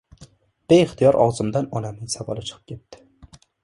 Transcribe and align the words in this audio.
—Beixtiyor 0.73 1.19
og‘zimdan 1.27 1.71
onamning 1.81 2.13
savoli 2.17 2.51
chiqib 2.53 2.85
ketdi. 2.93 3.43